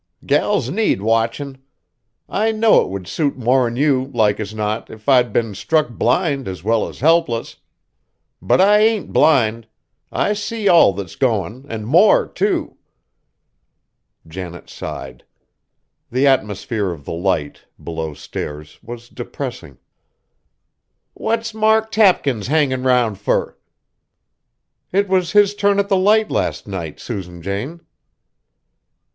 Gals 0.25 0.71
need 0.71 1.03
watchin'. 1.03 1.59
I 2.27 2.51
know 2.51 2.81
it 2.81 2.89
would 2.89 3.05
suit 3.07 3.37
more'n 3.37 3.75
you, 3.75 4.09
like 4.15 4.39
as 4.39 4.51
not, 4.51 4.89
if 4.89 5.07
I'd 5.07 5.31
been 5.31 5.53
struck 5.53 5.89
blind 5.89 6.47
as 6.47 6.63
well 6.63 6.87
as 6.87 7.01
helpless. 7.01 7.57
But 8.41 8.59
I 8.59 8.79
ain't 8.79 9.13
blind. 9.13 9.67
I 10.11 10.33
see 10.33 10.67
all 10.67 10.91
that's 10.93 11.15
goin', 11.15 11.67
an' 11.69 11.85
more, 11.85 12.25
too!" 12.27 12.77
Janet 14.27 14.71
sighed. 14.71 15.23
The 16.09 16.25
atmosphere 16.25 16.89
of 16.89 17.05
the 17.05 17.13
Light, 17.13 17.65
below 17.83 18.15
stairs, 18.15 18.79
was 18.81 19.07
depressing. 19.07 19.77
"What's 21.13 21.53
Mark 21.53 21.91
Tapkins 21.91 22.47
hangin' 22.47 22.81
round 22.81 23.19
fur?" 23.19 23.55
"It 24.91 25.07
was 25.07 25.33
his 25.33 25.53
turn 25.53 25.77
at 25.77 25.89
the 25.89 25.95
Light 25.95 26.31
last 26.31 26.67
night, 26.67 26.99
Susan 26.99 27.39
Jane." 27.43 27.81